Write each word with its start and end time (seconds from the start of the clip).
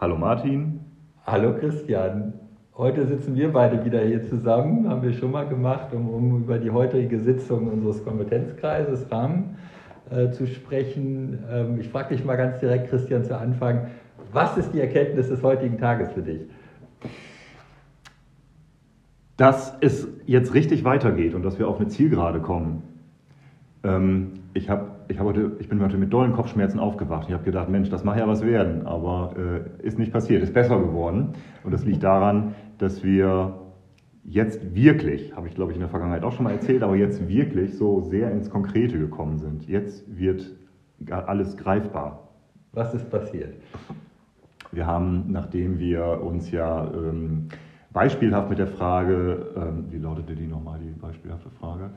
Hallo 0.00 0.16
Martin. 0.16 0.80
Hallo 1.26 1.52
Christian. 1.58 2.32
Heute 2.74 3.06
sitzen 3.06 3.34
wir 3.34 3.52
beide 3.52 3.84
wieder 3.84 4.00
hier 4.00 4.26
zusammen, 4.26 4.88
haben 4.88 5.02
wir 5.02 5.12
schon 5.12 5.30
mal 5.30 5.46
gemacht, 5.46 5.92
um, 5.92 6.08
um 6.08 6.38
über 6.38 6.56
die 6.56 6.70
heutige 6.70 7.20
Sitzung 7.20 7.68
unseres 7.68 8.02
Kompetenzkreises 8.02 9.12
Rahmen 9.12 9.58
äh, 10.08 10.30
zu 10.30 10.46
sprechen. 10.46 11.44
Ähm, 11.52 11.80
ich 11.80 11.90
frage 11.90 12.16
dich 12.16 12.24
mal 12.24 12.36
ganz 12.36 12.60
direkt, 12.60 12.88
Christian, 12.88 13.24
zu 13.24 13.36
Anfang, 13.36 13.88
was 14.32 14.56
ist 14.56 14.72
die 14.72 14.80
Erkenntnis 14.80 15.28
des 15.28 15.42
heutigen 15.42 15.76
Tages 15.76 16.10
für 16.12 16.22
dich? 16.22 16.40
Dass 19.36 19.76
es 19.82 20.08
jetzt 20.24 20.54
richtig 20.54 20.82
weitergeht 20.82 21.34
und 21.34 21.42
dass 21.42 21.58
wir 21.58 21.68
auf 21.68 21.78
eine 21.78 21.88
Zielgerade 21.88 22.40
kommen. 22.40 22.84
Ähm, 23.84 24.32
ich, 24.54 24.70
hab, 24.70 24.99
ich, 25.10 25.20
heute, 25.20 25.52
ich 25.58 25.68
bin 25.68 25.82
heute 25.82 25.96
mit 25.96 26.12
dollen 26.12 26.32
Kopfschmerzen 26.32 26.78
aufgewacht. 26.78 27.26
Ich 27.28 27.34
habe 27.34 27.44
gedacht, 27.44 27.68
Mensch, 27.68 27.90
das 27.90 28.04
mag 28.04 28.18
ja 28.18 28.28
was 28.28 28.44
werden, 28.44 28.86
aber 28.86 29.34
äh, 29.36 29.86
ist 29.86 29.98
nicht 29.98 30.12
passiert, 30.12 30.42
ist 30.42 30.54
besser 30.54 30.78
geworden. 30.78 31.34
Und 31.64 31.72
das 31.72 31.84
liegt 31.84 32.02
daran, 32.02 32.54
dass 32.78 33.02
wir 33.02 33.60
jetzt 34.24 34.74
wirklich, 34.74 35.34
habe 35.34 35.48
ich 35.48 35.54
glaube 35.54 35.72
ich 35.72 35.76
in 35.76 35.80
der 35.80 35.90
Vergangenheit 35.90 36.22
auch 36.22 36.32
schon 36.32 36.44
mal 36.44 36.52
erzählt, 36.52 36.82
aber 36.82 36.96
jetzt 36.96 37.28
wirklich 37.28 37.76
so 37.76 38.00
sehr 38.00 38.30
ins 38.30 38.50
Konkrete 38.50 38.98
gekommen 38.98 39.38
sind. 39.38 39.66
Jetzt 39.68 40.04
wird 40.16 40.50
alles 41.10 41.56
greifbar. 41.56 42.28
Was 42.72 42.94
ist 42.94 43.10
passiert? 43.10 43.54
Wir 44.70 44.86
haben, 44.86 45.24
nachdem 45.28 45.78
wir 45.80 46.22
uns 46.22 46.52
ja 46.52 46.84
ähm, 46.94 47.48
beispielhaft 47.92 48.50
mit 48.50 48.58
der 48.58 48.68
Frage, 48.68 49.52
ähm, 49.56 49.86
wie 49.90 49.98
lautete 49.98 50.34
die 50.34 50.46
nochmal, 50.46 50.78
die 50.80 50.90
beispielhafte 50.90 51.50
Frage? 51.50 51.90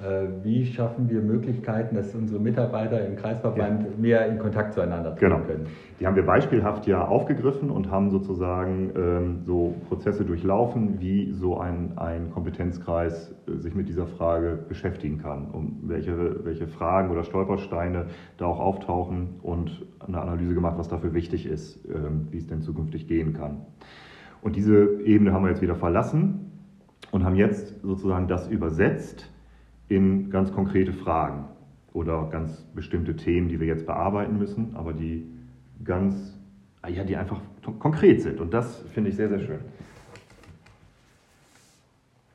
Äh, 0.00 0.44
wie 0.44 0.64
schaffen 0.64 1.10
wir 1.10 1.20
Möglichkeiten, 1.20 1.96
dass 1.96 2.14
unsere 2.14 2.40
Mitarbeiter 2.40 3.04
im 3.04 3.16
Kreisverband 3.16 3.82
ja. 3.82 3.88
mehr 3.98 4.26
in 4.28 4.38
Kontakt 4.38 4.72
zueinander 4.72 5.16
treten 5.16 5.34
genau. 5.34 5.44
können? 5.44 5.66
Die 5.98 6.06
haben 6.06 6.14
wir 6.14 6.24
beispielhaft 6.24 6.86
ja 6.86 7.04
aufgegriffen 7.06 7.70
und 7.70 7.90
haben 7.90 8.10
sozusagen 8.10 8.92
ähm, 8.96 9.40
so 9.42 9.74
Prozesse 9.88 10.24
durchlaufen, 10.24 11.00
wie 11.00 11.32
so 11.32 11.58
ein, 11.58 11.98
ein 11.98 12.30
Kompetenzkreis 12.30 13.34
äh, 13.46 13.56
sich 13.58 13.74
mit 13.74 13.88
dieser 13.88 14.06
Frage 14.06 14.58
beschäftigen 14.68 15.18
kann, 15.18 15.50
um 15.50 15.80
welche, 15.82 16.44
welche 16.44 16.68
Fragen 16.68 17.10
oder 17.10 17.24
Stolpersteine 17.24 18.06
da 18.38 18.46
auch 18.46 18.60
auftauchen 18.60 19.40
und 19.42 19.84
eine 20.06 20.20
Analyse 20.20 20.54
gemacht, 20.54 20.78
was 20.78 20.88
dafür 20.88 21.14
wichtig 21.14 21.46
ist, 21.46 21.84
ähm, 21.86 22.28
wie 22.30 22.38
es 22.38 22.46
denn 22.46 22.62
zukünftig 22.62 23.08
gehen 23.08 23.32
kann. 23.32 23.66
Und 24.42 24.56
diese 24.56 25.00
Ebene 25.02 25.32
haben 25.32 25.44
wir 25.44 25.50
jetzt 25.50 25.62
wieder 25.62 25.76
verlassen 25.76 26.50
und 27.10 27.24
haben 27.24 27.36
jetzt 27.36 27.80
sozusagen 27.82 28.28
das 28.28 28.48
übersetzt 28.48 29.30
in 29.88 30.30
ganz 30.30 30.52
konkrete 30.52 30.92
Fragen 30.92 31.44
oder 31.92 32.28
ganz 32.30 32.62
bestimmte 32.74 33.16
Themen, 33.16 33.48
die 33.48 33.60
wir 33.60 33.66
jetzt 33.66 33.86
bearbeiten 33.86 34.38
müssen, 34.38 34.74
aber 34.74 34.92
die 34.92 35.26
ganz, 35.84 36.38
ah 36.82 36.88
ja, 36.88 37.04
die 37.04 37.16
einfach 37.16 37.40
konkret 37.78 38.22
sind. 38.22 38.40
Und 38.40 38.54
das 38.54 38.82
finde 38.94 39.10
ich 39.10 39.16
sehr, 39.16 39.28
sehr 39.28 39.40
schön. 39.40 39.58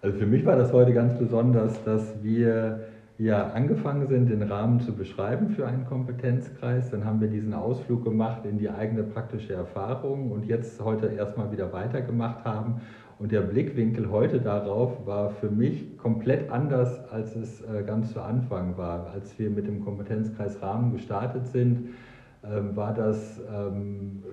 Also 0.02 0.20
für 0.20 0.26
mich 0.28 0.46
war 0.46 0.56
das 0.56 0.72
heute 0.72 0.94
ganz 0.94 1.18
besonders, 1.18 1.84
dass 1.84 2.22
wir 2.22 2.82
ja 3.18 3.48
angefangen 3.52 4.08
sind, 4.08 4.30
den 4.30 4.42
Rahmen 4.44 4.82
zu 4.82 4.94
beschreiben 4.94 5.50
für 5.50 5.68
einen 5.68 5.86
Kompetenzkreis. 5.86 6.90
Dann 6.92 7.06
haben 7.06 7.22
wir 7.22 7.30
diesen 7.30 7.54
Ausflug 7.54 8.04
gemacht 8.04 8.46
in 8.46 8.58
die 8.58 8.70
eigene 8.70 9.04
praktische 9.04 9.54
Erfahrung 9.54 10.32
und 10.32 10.46
jetzt 10.46 10.82
heute 10.84 11.08
erstmal 11.08 11.52
wieder 11.52 11.72
weitergemacht 11.72 12.44
haben 12.44 12.82
und 13.18 13.32
der 13.32 13.42
Blickwinkel 13.42 14.12
heute 14.12 14.42
darauf 14.42 15.06
war 15.06 15.30
für 15.30 15.50
mich 15.50 15.98
komplett 15.98 16.50
anders, 16.52 17.00
als 17.10 17.36
es 17.36 17.62
äh, 17.62 17.84
ganz 17.84 18.12
zu 18.12 18.22
Anfang 18.22 18.78
war. 18.78 19.12
Als 19.14 19.40
wir 19.40 19.50
mit 19.50 19.68
dem 19.68 19.86
Kompetenzkreis 19.86 20.62
Rahmen 20.62 20.92
gestartet 20.92 21.48
sind, 21.48 21.92
war 22.76 22.94
das 22.94 23.42
ähm, 23.54 24.24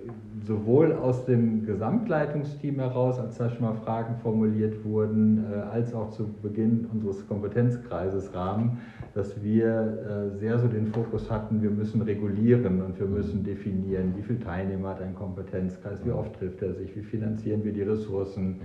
sowohl 0.46 0.92
aus 0.92 1.24
dem 1.24 1.64
Gesamtleitungsteam 1.64 2.80
heraus, 2.80 3.18
als 3.18 3.38
da 3.38 3.48
schon 3.48 3.62
mal 3.62 3.74
Fragen 3.74 4.16
formuliert 4.22 4.84
wurden, 4.84 5.44
äh, 5.50 5.56
als 5.56 5.94
auch 5.94 6.10
zu 6.10 6.28
Beginn 6.42 6.86
unseres 6.92 7.26
Kompetenzkreises 7.28 8.34
Rahmen, 8.34 8.78
dass 9.14 9.42
wir 9.42 10.30
äh, 10.34 10.38
sehr 10.38 10.58
so 10.58 10.68
den 10.68 10.86
Fokus 10.88 11.30
hatten, 11.30 11.62
wir 11.62 11.70
müssen 11.70 12.02
regulieren 12.02 12.82
und 12.82 12.98
wir 12.98 13.06
müssen 13.06 13.44
definieren, 13.44 14.14
wie 14.16 14.22
viele 14.22 14.40
Teilnehmer 14.40 14.90
hat 14.90 15.02
ein 15.02 15.14
Kompetenzkreis, 15.14 16.04
wie 16.04 16.10
oft 16.10 16.34
trifft 16.38 16.62
er 16.62 16.74
sich, 16.74 16.94
wie 16.96 17.02
finanzieren 17.02 17.64
wir 17.64 17.72
die 17.72 17.82
Ressourcen, 17.82 18.60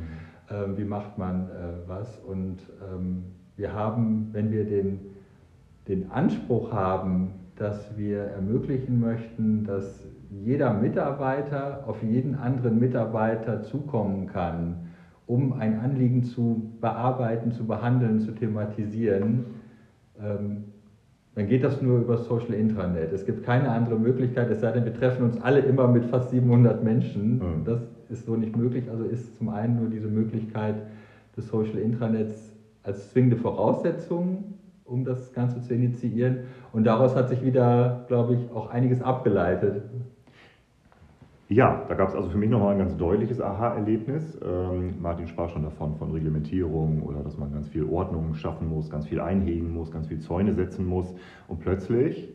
ähm, 0.50 0.78
wie 0.78 0.86
macht 0.86 1.18
man 1.18 1.50
äh, 1.50 1.88
was. 1.88 2.18
Und 2.20 2.58
wir 3.56 3.74
haben, 3.74 4.30
wenn 4.34 4.52
wir 4.52 4.66
den, 4.66 5.00
den 5.88 6.12
Anspruch 6.12 6.72
haben, 6.72 7.32
dass 7.58 7.98
wir 7.98 8.20
ermöglichen 8.20 9.00
möchten, 9.00 9.64
dass 9.64 10.06
jeder 10.30 10.74
Mitarbeiter 10.74 11.84
auf 11.88 12.04
jeden 12.04 12.36
anderen 12.36 12.80
Mitarbeiter 12.80 13.64
zukommen 13.64 14.28
kann, 14.28 14.88
um 15.26 15.54
ein 15.54 15.80
Anliegen 15.80 16.24
zu 16.24 16.72
bearbeiten, 16.80 17.52
zu 17.52 17.66
behandeln, 17.66 18.20
zu 18.20 18.32
thematisieren, 18.32 19.46
ähm, 20.22 20.64
dann 21.36 21.48
geht 21.48 21.64
das 21.64 21.82
nur 21.84 22.00
über 22.00 22.18
Social 22.18 22.54
Intranet. 22.54 23.14
Es 23.14 23.26
gibt 23.26 23.44
keine 23.44 23.70
andere 23.70 24.00
Möglichkeit, 24.00 24.50
es 24.50 24.62
sei 24.62 24.72
denn, 24.72 24.86
wir 24.86 24.94
treffen 24.94 25.24
uns 25.24 25.40
alle 25.40 25.60
immer 25.60 25.88
mit 25.88 26.06
fast 26.06 26.32
700 26.32 26.84
Menschen. 26.84 27.38
Mhm. 27.38 27.64
Das 27.64 27.80
ist 28.10 28.26
so 28.26 28.36
nicht 28.36 28.56
möglich. 28.56 28.90
Also 28.90 29.04
ist 29.04 29.38
zum 29.38 29.50
einen 29.50 29.78
nur 29.80 29.90
diese 29.90 30.08
Möglichkeit 30.08 30.76
des 31.36 31.48
Social 31.48 31.78
Intranets 31.78 32.56
als 32.82 33.12
zwingende 33.12 33.38
Voraussetzung 33.38 34.57
um 34.88 35.04
das 35.04 35.34
Ganze 35.34 35.62
zu 35.62 35.74
initiieren. 35.74 36.40
Und 36.74 36.86
daraus 36.86 37.16
hat 37.16 37.30
sich 37.30 37.44
wieder, 37.44 38.06
glaube 38.08 38.36
ich, 38.36 38.52
auch 38.52 38.70
einiges 38.70 39.02
abgeleitet. 39.02 39.84
Ja, 41.50 41.86
da 41.88 41.96
gab 41.96 42.10
es 42.10 42.16
also 42.16 42.30
für 42.30 42.38
mich 42.38 42.50
nochmal 42.50 42.74
ein 42.74 42.80
ganz 42.80 42.98
deutliches 42.98 43.40
Aha-Erlebnis. 43.40 44.38
Ähm, 44.44 44.96
Martin 45.02 45.28
sprach 45.28 45.50
schon 45.50 45.64
davon, 45.64 45.96
von 45.96 46.12
Reglementierung 46.12 47.04
oder 47.04 47.24
dass 47.24 47.38
man 47.38 47.54
ganz 47.54 47.70
viel 47.70 47.86
Ordnung 47.86 48.34
schaffen 48.34 48.68
muss, 48.68 48.90
ganz 48.90 49.08
viel 49.08 49.22
einhegen 49.22 49.74
muss, 49.74 49.90
ganz 49.90 50.08
viel 50.08 50.20
Zäune 50.20 50.56
setzen 50.56 50.86
muss. 50.86 51.16
Und 51.48 51.60
plötzlich 51.60 52.34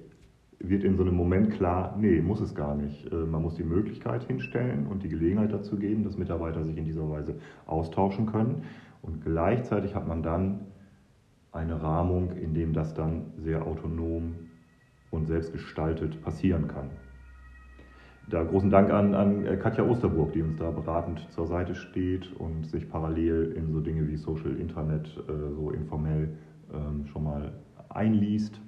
wird 0.61 0.83
in 0.83 0.97
so 0.97 1.03
einem 1.03 1.15
Moment 1.15 1.51
klar, 1.51 1.95
nee, 2.01 2.23
muss 2.23 2.41
es 2.41 2.55
gar 2.55 2.75
nicht. 2.75 3.13
Äh, 3.13 3.17
man 3.17 3.43
muss 3.43 3.57
die 3.57 3.65
Möglichkeit 3.65 4.23
hinstellen 4.25 4.87
und 4.87 5.03
die 5.03 5.11
Gelegenheit 5.11 5.53
dazu 5.53 5.77
geben, 5.77 6.05
dass 6.05 6.17
Mitarbeiter 6.17 6.65
sich 6.65 6.79
in 6.79 6.87
dieser 6.87 7.09
Weise 7.11 7.35
austauschen 7.67 8.25
können. 8.25 8.63
Und 9.03 9.23
gleichzeitig 9.23 9.95
hat 9.95 10.09
man 10.09 10.23
dann 10.23 10.61
eine 11.53 11.83
Rahmung, 11.83 12.33
in 12.33 12.55
dem 12.55 12.73
das 12.73 12.95
dann 12.95 13.33
sehr 13.37 13.67
autonom 13.67 14.35
und 15.11 15.27
selbstgestaltet 15.27 16.23
passieren 16.23 16.69
kann. 16.69 16.91
Da 18.31 18.43
großen 18.45 18.71
Dank 18.71 18.91
an, 18.91 19.15
an 19.15 19.59
Katja 19.59 19.85
Osterburg, 19.85 20.33
die 20.33 20.43
uns 20.43 20.57
da 20.57 20.71
beratend 20.71 21.27
zur 21.31 21.47
Seite 21.47 21.75
steht 21.75 22.33
und 22.39 22.67
sich 22.67 22.89
parallel 22.89 23.53
in 23.53 23.73
so 23.73 23.81
Dinge 23.81 24.09
wie 24.09 24.17
Social 24.17 24.57
Intranet 24.57 25.07
äh, 25.29 25.55
so 25.55 25.71
informell 25.71 26.37
ähm, 26.73 27.07
schon 27.07 27.25
mal 27.25 27.53
einliest 27.91 28.61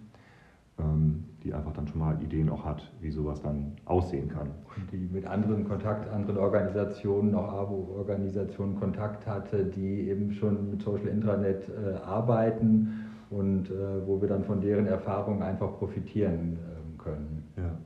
die 1.44 1.52
einfach 1.52 1.72
dann 1.74 1.86
schon 1.86 2.00
mal 2.00 2.20
Ideen 2.22 2.48
auch 2.48 2.64
hat, 2.64 2.90
wie 3.00 3.10
sowas 3.10 3.40
dann 3.42 3.76
aussehen 3.84 4.28
kann. 4.28 4.48
Und 4.76 4.90
die 4.90 5.08
mit 5.12 5.26
anderen 5.26 5.68
Kontakt, 5.68 6.08
anderen 6.10 6.38
Organisationen, 6.38 7.34
auch 7.34 7.52
AWO-Organisationen 7.52 8.76
Kontakt 8.76 9.26
hatte, 9.26 9.66
die 9.66 10.08
eben 10.08 10.32
schon 10.32 10.70
mit 10.70 10.80
Social 10.80 11.08
Intranet 11.08 11.68
äh, 11.68 11.96
arbeiten 11.96 13.04
und 13.28 13.70
äh, 13.70 14.06
wo 14.06 14.20
wir 14.22 14.28
dann 14.28 14.44
von 14.44 14.60
deren 14.60 14.86
Erfahrungen 14.86 15.42
einfach 15.42 15.78
profitieren 15.78 16.56
äh, 16.56 17.02
können. 17.02 17.44
Ja. 17.58 17.78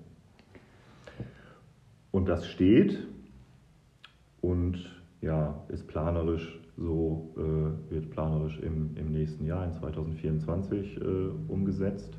Und 2.12 2.28
das 2.28 2.46
steht 2.46 3.06
und 4.40 4.78
ja, 5.20 5.64
ist 5.68 5.88
planerisch 5.88 6.60
so, 6.76 7.34
äh, 7.36 7.92
wird 7.92 8.10
planerisch 8.10 8.60
im, 8.60 8.96
im 8.96 9.10
nächsten 9.10 9.44
Jahr, 9.44 9.64
in 9.64 9.74
2024, 9.74 10.96
äh, 10.96 11.04
umgesetzt 11.48 12.16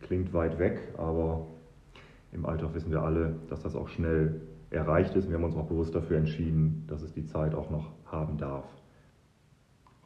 klingt 0.00 0.32
weit 0.32 0.58
weg, 0.58 0.80
aber 0.96 1.46
im 2.32 2.46
Alltag 2.46 2.74
wissen 2.74 2.90
wir 2.90 3.02
alle, 3.02 3.36
dass 3.48 3.62
das 3.62 3.74
auch 3.74 3.88
schnell 3.88 4.40
erreicht 4.70 5.16
ist. 5.16 5.28
Wir 5.28 5.36
haben 5.36 5.44
uns 5.44 5.56
auch 5.56 5.66
bewusst 5.66 5.94
dafür 5.94 6.16
entschieden, 6.16 6.84
dass 6.86 7.02
es 7.02 7.12
die 7.12 7.24
Zeit 7.24 7.54
auch 7.54 7.70
noch 7.70 7.92
haben 8.06 8.38
darf. 8.38 8.64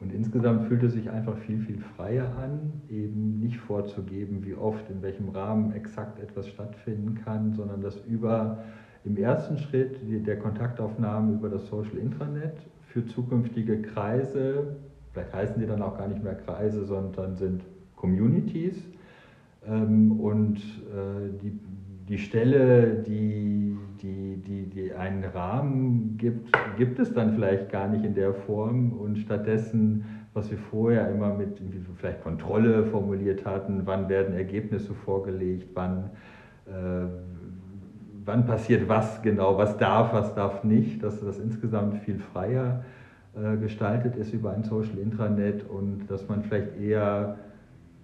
Und 0.01 0.11
insgesamt 0.11 0.67
fühlt 0.67 0.83
es 0.83 0.93
sich 0.93 1.09
einfach 1.09 1.37
viel, 1.37 1.59
viel 1.59 1.79
freier 1.79 2.35
an, 2.37 2.81
eben 2.89 3.39
nicht 3.39 3.57
vorzugeben, 3.57 4.43
wie 4.43 4.53
oft, 4.53 4.89
in 4.89 5.01
welchem 5.01 5.29
Rahmen 5.29 5.71
exakt 5.71 6.19
etwas 6.19 6.47
stattfinden 6.49 7.15
kann, 7.23 7.53
sondern 7.53 7.81
dass 7.81 7.97
über 8.05 8.63
im 9.05 9.17
ersten 9.17 9.57
Schritt 9.57 9.99
der 10.03 10.39
Kontaktaufnahme 10.39 11.35
über 11.35 11.47
das 11.47 11.67
Social 11.67 11.97
Intranet 11.97 12.57
für 12.87 13.05
zukünftige 13.05 13.81
Kreise, 13.81 14.75
vielleicht 15.13 15.33
heißen 15.33 15.59
die 15.59 15.67
dann 15.67 15.81
auch 15.81 15.97
gar 15.97 16.07
nicht 16.07 16.23
mehr 16.23 16.35
Kreise, 16.35 16.85
sondern 16.85 17.35
sind 17.35 17.63
Communities, 17.95 18.75
und 19.71 20.57
äh, 20.57 21.37
die, 21.41 21.59
die 22.07 22.17
Stelle, 22.17 23.03
die, 23.03 23.77
die, 24.01 24.37
die, 24.37 24.69
die 24.69 24.93
einen 24.93 25.23
Rahmen 25.23 26.15
gibt, 26.17 26.49
gibt 26.77 26.99
es 26.99 27.13
dann 27.13 27.33
vielleicht 27.33 27.71
gar 27.71 27.87
nicht 27.87 28.05
in 28.05 28.13
der 28.13 28.33
Form. 28.33 28.93
Und 28.93 29.17
stattdessen, 29.17 30.05
was 30.33 30.51
wir 30.51 30.57
vorher 30.57 31.09
immer 31.09 31.33
mit 31.33 31.59
vielleicht 31.95 32.21
Kontrolle 32.21 32.85
formuliert 32.85 33.45
hatten, 33.45 33.81
wann 33.85 34.09
werden 34.09 34.35
Ergebnisse 34.35 34.93
vorgelegt, 34.93 35.69
wann 35.73 36.11
äh, 36.67 37.07
wann 38.25 38.45
passiert 38.45 38.89
was 38.89 39.21
genau, 39.21 39.57
was 39.57 39.77
darf, 39.77 40.13
was 40.13 40.33
darf 40.33 40.63
nicht, 40.63 41.03
dass 41.03 41.21
das 41.21 41.39
insgesamt 41.39 41.99
viel 41.99 42.19
freier 42.19 42.83
äh, 43.35 43.57
gestaltet 43.57 44.15
ist 44.15 44.33
über 44.33 44.51
ein 44.51 44.63
Social 44.63 44.97
Intranet 44.97 45.63
und 45.69 46.07
dass 46.07 46.27
man 46.27 46.41
vielleicht 46.43 46.79
eher 46.79 47.37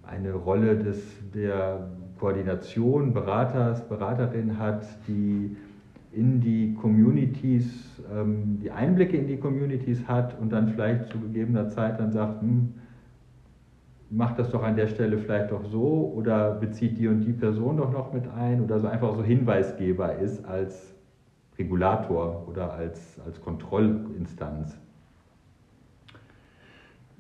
eine 0.04 0.34
Rolle 0.34 0.78
des, 0.78 1.02
der 1.34 1.90
Koordination 2.20 3.14
Beraters, 3.14 3.88
Beraterin 3.88 4.58
hat, 4.58 4.86
die 5.08 5.56
in 6.12 6.42
die 6.42 6.76
Communities, 6.76 8.02
ähm, 8.14 8.60
die 8.62 8.70
Einblicke 8.70 9.18
in 9.18 9.28
die 9.28 9.38
Communities 9.38 10.08
hat 10.08 10.38
und 10.40 10.52
dann 10.52 10.70
vielleicht 10.70 11.08
zu 11.08 11.20
gegebener 11.20 11.70
Zeit 11.70 12.00
dann 12.00 12.12
sagt, 12.12 12.42
hm, 12.42 12.74
macht 14.10 14.38
das 14.38 14.52
doch 14.52 14.62
an 14.62 14.76
der 14.76 14.88
Stelle 14.88 15.18
vielleicht 15.18 15.52
doch 15.52 15.64
so 15.66 16.12
oder 16.14 16.52
bezieht 16.52 16.98
die 17.00 17.08
und 17.08 17.22
die 17.22 17.32
Person 17.32 17.78
doch 17.78 17.92
noch 17.92 18.12
mit 18.12 18.28
ein 18.28 18.62
oder 18.62 18.80
so 18.80 18.88
einfach 18.88 19.16
so 19.16 19.24
Hinweisgeber 19.24 20.18
ist 20.18 20.44
als 20.44 20.94
Regulator 21.58 22.46
oder 22.48 22.74
als, 22.74 23.20
als 23.26 23.40
Kontrollinstanz. 23.40 24.78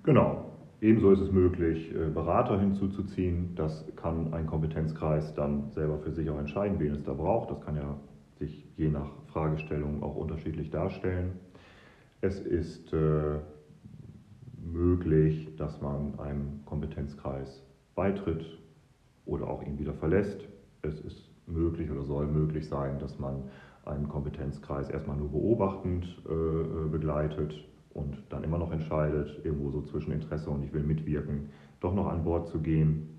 Genau. 0.03 0.50
Ebenso 0.81 1.11
ist 1.11 1.21
es 1.21 1.31
möglich, 1.31 1.93
äh, 1.93 2.09
Berater 2.09 2.59
hinzuzuziehen. 2.59 3.53
Das 3.55 3.85
kann 3.95 4.33
ein 4.33 4.47
Kompetenzkreis 4.47 5.35
dann 5.35 5.69
selber 5.69 5.99
für 5.99 6.11
sich 6.11 6.27
auch 6.31 6.39
entscheiden, 6.39 6.79
wen 6.79 6.95
es 6.95 7.03
da 7.03 7.13
braucht. 7.13 7.51
Das 7.51 7.61
kann 7.61 7.75
ja 7.75 7.99
sich 8.39 8.65
je 8.77 8.89
nach 8.89 9.11
Fragestellung 9.27 10.01
auch 10.01 10.15
unterschiedlich 10.15 10.71
darstellen. 10.71 11.33
Es 12.21 12.39
ist 12.39 12.91
äh, 12.93 13.37
möglich, 14.59 15.55
dass 15.55 15.79
man 15.81 16.19
einem 16.19 16.65
Kompetenzkreis 16.65 17.63
beitritt 17.93 18.43
oder 19.27 19.47
auch 19.47 19.61
ihn 19.61 19.77
wieder 19.77 19.93
verlässt. 19.93 20.47
Es 20.81 20.99
ist 21.01 21.29
möglich 21.45 21.91
oder 21.91 22.03
soll 22.05 22.25
möglich 22.25 22.67
sein, 22.67 22.97
dass 22.97 23.19
man 23.19 23.43
einen 23.85 24.09
Kompetenzkreis 24.09 24.89
erstmal 24.89 25.17
nur 25.17 25.29
beobachtend 25.29 26.05
äh, 26.25 26.89
begleitet 26.89 27.53
und 27.93 28.17
dann 28.29 28.43
immer 28.43 28.57
noch 28.57 28.71
entscheidet, 28.71 29.39
irgendwo 29.43 29.69
so 29.69 29.81
zwischen 29.81 30.11
Interesse 30.11 30.49
und 30.49 30.63
ich 30.63 30.73
will 30.73 30.83
mitwirken, 30.83 31.49
doch 31.79 31.93
noch 31.93 32.07
an 32.07 32.23
Bord 32.23 32.47
zu 32.47 32.59
gehen. 32.59 33.09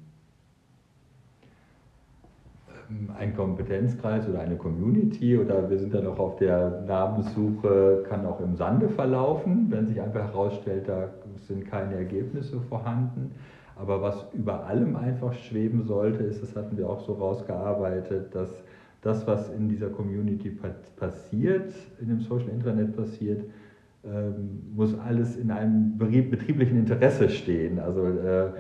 Ähm, 2.91 3.11
ein 3.19 3.37
Kompetenzkreis 3.37 4.29
oder 4.29 4.41
eine 4.41 4.57
Community 4.57 5.37
oder 5.37 5.69
wir 5.71 5.79
sind 5.79 5.95
dann 5.95 6.07
auch 6.07 6.19
auf 6.19 6.37
der 6.37 6.83
Namenssuche, 6.87 8.05
kann 8.09 8.27
auch 8.27 8.41
im 8.41 8.57
Sande 8.57 8.89
verlaufen, 8.89 9.67
wenn 9.71 9.87
sich 9.87 10.01
einfach 10.01 10.23
herausstellt, 10.23 10.89
da 10.89 11.09
sind 11.47 11.67
keine 11.67 11.97
Ergebnisse 11.97 12.61
vorhanden. 12.61 13.33
Aber 13.77 14.03
was 14.03 14.27
über 14.33 14.67
allem 14.67 14.97
einfach 14.97 15.33
schweben 15.33 15.85
sollte, 15.85 16.23
ist, 16.23 16.43
das 16.43 16.55
hatten 16.55 16.77
wir 16.77 16.89
auch 16.89 17.01
so 17.01 17.15
rausgearbeitet, 17.15 18.35
dass 18.35 18.51
das, 19.01 19.27
was 19.27 19.49
in 19.51 19.69
dieser 19.69 19.89
Community 19.89 20.57
passiert, 20.97 21.73
in 22.01 22.09
dem 22.09 22.21
Social 22.21 22.49
Intranet 22.49 22.97
passiert, 22.97 23.43
muss 24.75 24.99
alles 24.99 25.37
in 25.37 25.51
einem 25.51 25.97
betrieblichen 25.97 26.79
Interesse 26.79 27.29
stehen. 27.29 27.79
Also 27.79 28.07
äh, 28.07 28.51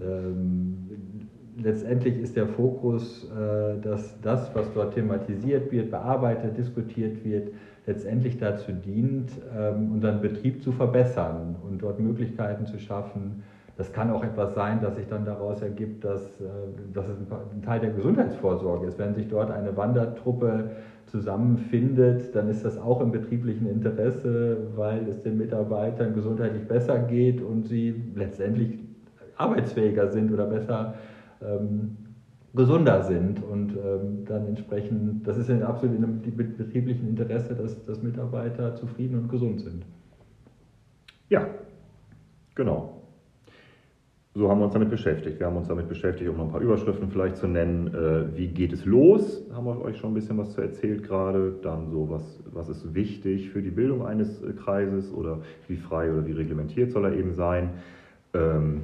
ähm, 0.00 0.88
letztendlich 1.56 2.18
ist 2.18 2.36
der 2.36 2.46
Fokus, 2.46 3.24
äh, 3.30 3.80
dass 3.80 4.20
das, 4.20 4.54
was 4.54 4.72
dort 4.72 4.94
thematisiert 4.94 5.70
wird, 5.72 5.90
bearbeitet, 5.90 6.56
diskutiert 6.56 7.24
wird, 7.24 7.52
letztendlich 7.86 8.38
dazu 8.38 8.72
dient, 8.72 9.30
ähm, 9.56 9.92
unseren 9.92 10.20
Betrieb 10.20 10.62
zu 10.62 10.72
verbessern 10.72 11.56
und 11.62 11.82
dort 11.82 12.00
Möglichkeiten 12.00 12.66
zu 12.66 12.78
schaffen. 12.78 13.42
Das 13.78 13.92
kann 13.92 14.10
auch 14.10 14.24
etwas 14.24 14.56
sein, 14.56 14.80
das 14.82 14.96
sich 14.96 15.06
dann 15.06 15.24
daraus 15.24 15.62
ergibt, 15.62 16.04
dass, 16.04 16.40
äh, 16.40 16.44
dass 16.92 17.08
es 17.08 17.16
ein 17.20 17.62
Teil 17.62 17.78
der 17.78 17.90
Gesundheitsvorsorge 17.90 18.88
ist. 18.88 18.98
Wenn 18.98 19.14
sich 19.14 19.28
dort 19.28 19.52
eine 19.52 19.76
Wandertruppe 19.76 20.70
zusammenfindet, 21.06 22.34
dann 22.34 22.50
ist 22.50 22.64
das 22.64 22.76
auch 22.76 23.00
im 23.00 23.12
betrieblichen 23.12 23.70
Interesse, 23.70 24.66
weil 24.74 25.08
es 25.08 25.22
den 25.22 25.38
Mitarbeitern 25.38 26.12
gesundheitlich 26.12 26.66
besser 26.66 26.98
geht 26.98 27.40
und 27.40 27.68
sie 27.68 27.94
letztendlich 28.16 28.80
arbeitsfähiger 29.36 30.08
sind 30.08 30.32
oder 30.32 30.46
besser 30.46 30.94
ähm, 31.40 31.98
gesunder 32.54 33.04
sind 33.04 33.40
und 33.40 33.76
ähm, 33.76 34.24
dann 34.24 34.48
entsprechend, 34.48 35.24
das 35.24 35.36
ist 35.36 35.50
absolut 35.62 35.96
in 35.96 36.02
einem 36.02 36.20
betrieblichen 36.20 37.10
Interesse, 37.10 37.54
dass, 37.54 37.84
dass 37.84 38.02
Mitarbeiter 38.02 38.74
zufrieden 38.74 39.20
und 39.20 39.28
gesund 39.28 39.60
sind. 39.60 39.86
Ja, 41.28 41.46
genau 42.56 42.97
so 44.38 44.48
haben 44.48 44.60
wir 44.60 44.66
uns 44.66 44.74
damit 44.74 44.90
beschäftigt. 44.90 45.40
Wir 45.40 45.48
haben 45.48 45.56
uns 45.56 45.66
damit 45.66 45.88
beschäftigt, 45.88 46.30
um 46.30 46.36
noch 46.36 46.44
ein 46.44 46.52
paar 46.52 46.60
Überschriften 46.60 47.10
vielleicht 47.10 47.36
zu 47.38 47.48
nennen. 47.48 47.88
Äh, 47.88 48.36
wie 48.36 48.46
geht 48.46 48.72
es 48.72 48.84
los? 48.84 49.42
Haben 49.52 49.66
wir 49.66 49.82
euch 49.82 49.96
schon 49.96 50.12
ein 50.12 50.14
bisschen 50.14 50.38
was 50.38 50.52
zu 50.52 50.60
erzählt 50.60 51.02
gerade. 51.02 51.56
Dann 51.60 51.90
so, 51.90 52.08
was, 52.08 52.22
was 52.52 52.68
ist 52.68 52.94
wichtig 52.94 53.50
für 53.50 53.62
die 53.62 53.72
Bildung 53.72 54.06
eines 54.06 54.40
äh, 54.42 54.52
Kreises 54.52 55.12
oder 55.12 55.40
wie 55.66 55.76
frei 55.76 56.12
oder 56.12 56.24
wie 56.24 56.32
reglementiert 56.32 56.92
soll 56.92 57.06
er 57.06 57.14
eben 57.14 57.34
sein. 57.34 57.70
Ähm, 58.32 58.82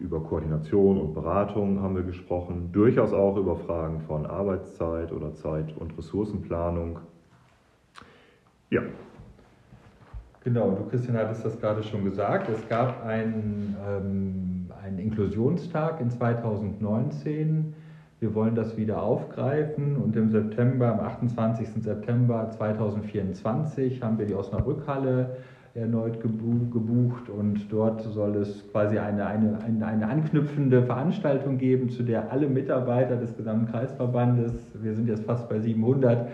über 0.00 0.20
Koordination 0.20 0.98
und 0.98 1.14
Beratung 1.14 1.80
haben 1.80 1.94
wir 1.94 2.02
gesprochen. 2.02 2.70
Durchaus 2.72 3.12
auch 3.12 3.36
über 3.36 3.54
Fragen 3.54 4.00
von 4.00 4.26
Arbeitszeit 4.26 5.12
oder 5.12 5.34
Zeit- 5.34 5.76
und 5.76 5.96
Ressourcenplanung. 5.96 6.98
Ja, 8.70 8.82
Genau, 10.42 10.70
du 10.70 10.88
Christian 10.88 11.18
hattest 11.18 11.44
das 11.44 11.60
gerade 11.60 11.82
schon 11.82 12.02
gesagt. 12.02 12.48
Es 12.48 12.66
gab 12.66 13.04
einen, 13.04 13.76
ähm, 13.86 14.59
einen 14.84 14.98
Inklusionstag 14.98 16.00
in 16.00 16.10
2019. 16.10 17.74
Wir 18.20 18.34
wollen 18.34 18.54
das 18.54 18.76
wieder 18.76 19.02
aufgreifen 19.02 19.96
und 19.96 20.14
im 20.16 20.30
September, 20.30 20.92
am 20.92 21.00
28. 21.00 21.68
September 21.82 22.50
2024 22.50 24.02
haben 24.02 24.18
wir 24.18 24.26
die 24.26 24.34
Osnabrückhalle 24.34 25.36
erneut 25.74 26.20
gebucht 26.20 27.28
und 27.28 27.70
dort 27.70 28.02
soll 28.02 28.36
es 28.36 28.64
quasi 28.72 28.98
eine, 28.98 29.26
eine, 29.26 29.62
eine, 29.62 29.86
eine, 29.86 30.08
anknüpfende 30.08 30.82
Veranstaltung 30.82 31.58
geben, 31.58 31.90
zu 31.90 32.02
der 32.02 32.32
alle 32.32 32.48
Mitarbeiter 32.48 33.16
des 33.16 33.36
gesamten 33.36 33.70
Kreisverbandes, 33.70 34.52
wir 34.74 34.94
sind 34.94 35.08
jetzt 35.08 35.24
fast 35.24 35.48
bei 35.48 35.60
700, 35.60 36.26
äh, 36.26 36.30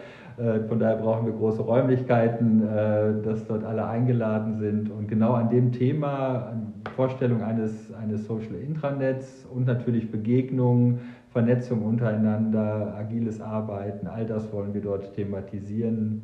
von 0.68 0.78
daher 0.78 0.96
brauchen 0.96 1.26
wir 1.26 1.32
große 1.32 1.62
Räumlichkeiten, 1.62 2.62
äh, 2.62 3.22
dass 3.22 3.46
dort 3.46 3.64
alle 3.64 3.86
eingeladen 3.86 4.58
sind. 4.58 4.90
Und 4.90 5.08
genau 5.08 5.32
an 5.32 5.48
dem 5.48 5.72
Thema, 5.72 6.52
Vorstellung 6.94 7.42
eines, 7.42 7.92
eines 7.94 8.26
Social 8.26 8.54
Intranets 8.54 9.46
und 9.50 9.66
natürlich 9.66 10.10
Begegnungen, 10.10 11.00
Vernetzung 11.30 11.82
untereinander, 11.82 12.94
agiles 12.98 13.40
Arbeiten, 13.40 14.06
all 14.06 14.26
das 14.26 14.52
wollen 14.52 14.74
wir 14.74 14.82
dort 14.82 15.14
thematisieren 15.14 16.22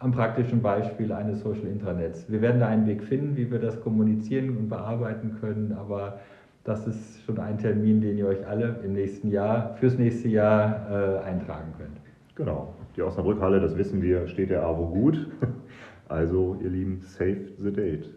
am 0.00 0.12
praktischen 0.12 0.62
Beispiel 0.62 1.12
eines 1.12 1.40
Social 1.40 1.66
Intranets. 1.66 2.30
Wir 2.30 2.40
werden 2.40 2.60
da 2.60 2.68
einen 2.68 2.86
Weg 2.86 3.02
finden, 3.02 3.36
wie 3.36 3.50
wir 3.50 3.58
das 3.58 3.80
kommunizieren 3.80 4.56
und 4.56 4.68
bearbeiten 4.68 5.36
können, 5.40 5.72
aber 5.72 6.20
das 6.62 6.86
ist 6.86 7.22
schon 7.24 7.40
ein 7.40 7.58
Termin, 7.58 8.00
den 8.00 8.18
ihr 8.18 8.26
euch 8.26 8.46
alle 8.46 8.76
im 8.84 8.92
nächsten 8.92 9.30
Jahr, 9.30 9.74
fürs 9.80 9.98
nächste 9.98 10.28
Jahr 10.28 10.86
äh, 10.90 11.24
eintragen 11.24 11.72
könnt. 11.76 12.07
Genau. 12.38 12.72
Die 12.96 13.02
Osnabrückhalle, 13.02 13.60
das 13.60 13.76
wissen 13.76 14.00
wir, 14.00 14.28
steht 14.28 14.50
der 14.50 14.62
AWO 14.62 14.86
gut. 14.88 15.26
Also, 16.10 16.56
ihr 16.62 16.70
Lieben, 16.70 17.02
save 17.02 17.52
the 17.58 17.70
date. 17.70 18.08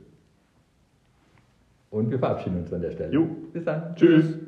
Und 1.90 2.10
wir 2.10 2.20
verabschieden 2.20 2.60
uns 2.60 2.72
an 2.72 2.82
der 2.82 2.92
Stelle. 2.92 3.12
Jo. 3.12 3.28
Bis 3.52 3.66
dann. 3.66 3.94
Tschüss. 3.98 4.40